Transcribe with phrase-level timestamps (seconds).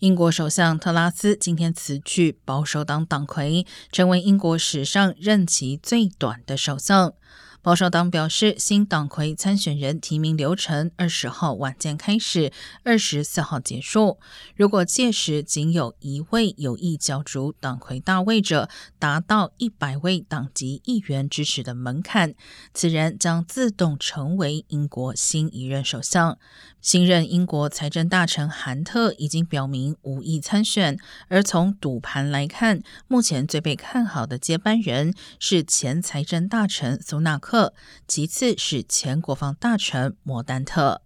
[0.00, 7.14] 英国首相特拉斯今天辞去保守党党魁，成为英国史上任期最短的首相。
[7.66, 12.52] 保守党表示，新党魁参选人提名流程二十号晚间开始，
[12.84, 14.20] 二十四号结束。
[14.54, 18.68] 如果届时仅有一位有意角逐党魁大位者
[19.00, 22.36] 达到一百位党籍议员支持的门槛，
[22.72, 26.38] 此人将自动成为英国新一任首相。
[26.80, 37.55] 新任英国财政大臣韩特已经表明无意参选，而从赌盘来看，目前最被看好的接班人是前财政大臣苏纳克。
[38.06, 41.05] 其次是前国防大臣莫丹特。